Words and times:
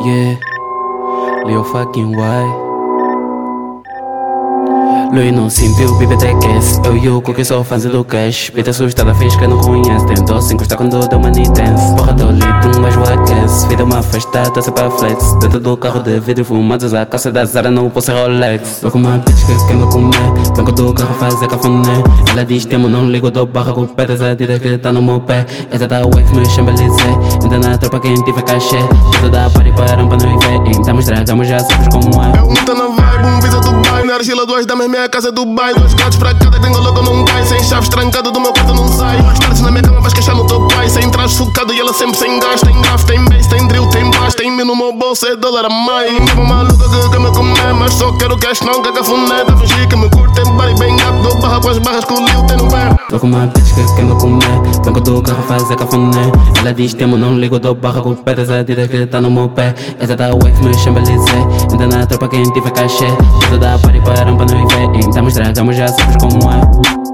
Yeah, 0.00 0.38
Leo 1.44 1.64
fucking 1.64 2.14
why? 2.14 2.68
Lui 5.12 5.32
não 5.32 5.50
sentiu, 5.50 5.92
Bibi 5.94 6.14
até 6.14 6.32
aquece 6.32 6.80
Eu 6.84 6.96
e 6.96 7.08
o 7.08 7.22
Cookie 7.22 7.44
sou 7.44 7.64
fãs 7.64 7.84
do 7.84 8.04
cash. 8.04 8.50
Bita 8.54 8.70
assustada, 8.70 9.14
fez 9.14 9.34
que 9.34 9.46
não 9.46 9.58
conhece 9.58 10.06
Tentou 10.06 10.40
se 10.40 10.54
encostar 10.54 10.76
quando 10.76 11.08
deu 11.08 11.18
money 11.18 11.44
dance. 11.48 11.96
Porra 11.96 12.12
do 12.12 12.30
litro, 12.30 12.78
um 12.78 12.82
gajo 12.82 13.02
aquece 13.02 13.66
Vida 13.68 13.84
uma 13.84 14.02
festa, 14.02 14.50
tá 14.50 14.62
sempre 14.62 14.84
a 14.84 14.90
flex. 14.90 15.34
Dentro 15.40 15.58
do 15.58 15.76
carro 15.76 16.00
de 16.00 16.20
vidro 16.20 16.44
fumados 16.44 16.92
A 16.94 17.06
calça 17.06 17.32
da 17.32 17.44
Zara 17.44 17.70
no 17.70 17.90
pulso 17.90 18.12
Rolex. 18.12 18.80
Tô 18.80 18.90
com 18.90 18.98
uma 18.98 19.18
bitch 19.18 19.46
que 19.46 19.66
quer 19.66 19.74
me 19.74 19.90
comer 19.90 20.27
Banco 20.68 20.72
do 20.72 20.92
carro 20.92 21.14
fazer 21.14 21.48
cafuné 21.48 22.02
Ela 22.30 22.44
diz 22.44 22.66
temo, 22.66 22.88
não 22.88 23.08
ligo, 23.08 23.30
dou 23.30 23.46
barra 23.46 23.72
com 23.72 23.86
pedras 23.86 24.20
A 24.20 24.34
dita 24.34 24.58
que 24.58 24.76
tá 24.76 24.92
no 24.92 25.00
meu 25.02 25.20
pé. 25.20 25.46
Essa 25.70 25.86
da 25.86 26.00
wave 26.02 26.34
me 26.34 26.44
chama 26.46 26.72
Lizé 26.72 27.38
Ainda 27.42 27.58
na 27.58 27.78
tropa 27.78 28.00
quem 28.00 28.14
tiver 28.14 28.42
cachê. 28.42 28.78
Tudo 29.12 29.30
da 29.30 29.48
party 29.48 29.72
para 29.72 30.02
um 30.02 30.08
pano 30.08 30.24
e 30.24 30.46
vê 30.46 30.70
Então 30.78 30.98
estragamos, 30.98 31.48
já 31.48 31.58
sabes 31.60 31.88
como 31.88 32.22
é. 32.22 32.38
Eu 32.38 32.74
não 32.74 32.74
na 32.74 32.94
vibe, 32.94 33.26
um 33.26 33.40
visa 33.40 33.60
Dubai. 33.60 34.04
Na 34.04 34.14
argila, 34.14 34.46
duas 34.46 34.66
damas, 34.66 34.88
minha 34.88 35.08
casa 35.08 35.28
é 35.28 35.32
Dubai. 35.32 35.74
Dois 35.74 35.94
gatos 35.94 36.18
pra 36.18 36.34
cada, 36.34 36.60
tenho 36.60 36.78
logo 36.78 37.02
não 37.02 37.24
cai 37.24 37.44
Sem 37.46 37.62
chaves 37.62 37.88
trancado 37.88 38.30
do 38.30 38.40
meu 38.40 38.52
quarto 38.52 38.74
não 38.74 38.88
sai. 38.88 39.22
Mais 39.22 39.38
tarde 39.38 39.62
na 39.62 39.70
minha 39.70 39.82
cama 39.82 40.00
vais 40.00 40.12
queixar 40.12 40.34
no 40.34 40.46
teu 40.46 40.66
pai. 40.68 40.88
Sem 40.88 41.08
trás 41.10 41.34
focado 41.34 41.72
e 41.72 41.80
ela 41.80 41.94
sempre 41.94 42.18
sem 42.18 42.38
gás. 42.40 42.60
Tem 42.60 42.80
graf, 42.82 43.04
tem 43.04 43.24
bass, 43.24 43.46
tem 43.46 43.66
drill, 43.68 43.88
tem 43.88 44.10
bass 44.10 44.34
Tem 44.34 44.50
mil 44.50 44.66
no 44.66 44.76
meu 44.76 44.92
bolso, 44.92 45.26
é 45.26 45.34
dólar 45.34 45.66
a 45.66 45.70
mais. 45.70 46.12
Mesmo 46.12 46.46
maluca 46.46 46.84
que 47.10 47.18
me 47.18 47.30
comer 47.30 47.74
Mas 47.74 47.94
quero 48.28 48.38
cash, 48.38 48.60
não 48.60 48.82
cafuné 48.82 49.44
Tá 49.44 49.56
fingir 49.56 49.88
que 49.88 49.96
me 49.96 50.08
curte, 50.10 50.42
tem 50.42 50.52
body 50.56 50.74
bem 50.78 50.96
gato 50.96 51.22
Dou 51.22 51.36
barra 51.40 51.60
com 51.60 51.68
as 51.68 51.78
barras 51.78 52.04
que 52.04 52.12
o 52.12 52.16
Lil 52.16 52.42
tem 52.44 52.56
no 52.56 52.68
pé 52.68 52.96
Tô 53.08 53.18
com 53.18 53.26
uma 53.26 53.46
bitch 53.46 53.74
que 53.74 53.94
quer 53.96 54.04
me 54.04 54.20
comer 54.20 54.60
Banco 54.84 55.00
do 55.00 55.22
carro 55.22 55.42
fazer 55.44 55.76
cafuné. 55.76 56.32
Ela 56.58 56.72
diz 56.72 56.94
temo, 56.94 57.16
não 57.16 57.38
ligo, 57.38 57.58
dou 57.58 57.74
barra 57.74 58.00
com 58.00 58.14
pedras 58.14 58.50
A 58.50 58.62
dita 58.62 58.86
que 58.86 59.06
tá 59.06 59.20
no 59.20 59.30
meu 59.30 59.48
pé. 59.48 59.74
Essa 59.98 60.16
da 60.16 60.30
wave 60.30 60.62
me 60.62 60.74
chama 60.74 61.00
Lizé 61.00 61.46
Ainda 61.70 61.86
na 61.86 62.06
tropa 62.06 62.28
quem 62.28 62.42
tiver 62.52 62.70
cachê. 62.70 63.06
Tudo 63.40 63.58
da 63.58 63.78
party 63.78 64.00
para 64.00 64.24
pano 64.36 64.68
e 64.70 64.74
vê 64.74 65.06
Então 65.06 65.26
estragamos, 65.26 65.76
já 65.76 65.88
sabes 65.88 66.16
como 66.16 66.50
é 66.50 67.07